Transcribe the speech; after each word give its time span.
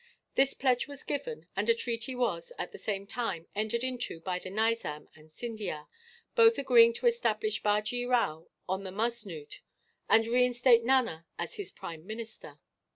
This 0.33 0.55
pledge 0.55 0.87
was 0.87 1.03
given; 1.03 1.45
and 1.55 1.69
a 1.69 1.75
treaty 1.75 2.15
was, 2.15 2.51
at 2.57 2.71
the 2.71 2.79
same 2.79 3.05
time, 3.05 3.45
entered 3.53 3.83
into 3.83 4.19
by 4.19 4.39
the 4.39 4.49
Nizam 4.49 5.07
and 5.13 5.29
Scindia, 5.31 5.85
both 6.33 6.57
agreeing 6.57 6.91
to 6.93 7.05
establish 7.05 7.61
Bajee 7.61 8.07
Rao 8.09 8.47
on 8.67 8.83
the 8.83 8.89
musnud, 8.89 9.57
and 10.09 10.25
reinstate 10.25 10.83
Nana 10.83 11.27
as 11.37 11.57
his 11.57 11.69
prime 11.69 12.07
minister. 12.07 12.59